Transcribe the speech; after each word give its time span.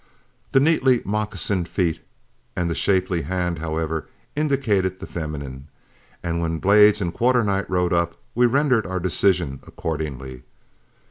The 0.51 0.59
neatly 0.59 1.03
moccasined 1.05 1.67
feet 1.67 1.99
and 2.55 2.67
the 2.67 2.73
shapely 2.73 3.21
hand, 3.21 3.59
however, 3.59 4.07
indicated 4.35 4.99
the 4.99 5.05
feminine, 5.05 5.67
and 6.23 6.41
when 6.41 6.57
Blades 6.57 7.01
and 7.01 7.13
Quarter 7.13 7.43
night 7.43 7.69
rode 7.69 7.93
up, 7.93 8.15
we 8.33 8.47
rendered 8.47 8.87
our 8.87 8.99
decision 8.99 9.59
accordingly. 9.67 10.41